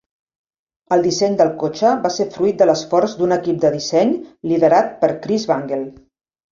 El 0.95 1.03
disseny 1.07 1.35
del 1.41 1.51
cotxe 1.65 1.91
va 2.07 2.11
ser 2.17 2.27
fruit 2.39 2.59
de 2.63 2.69
l'esforç 2.71 3.17
d'un 3.21 3.39
equip 3.39 3.63
de 3.67 3.75
disseny 3.79 4.19
liderat 4.55 4.93
per 5.05 5.17
Chris 5.29 5.49
Bangle. 5.55 5.85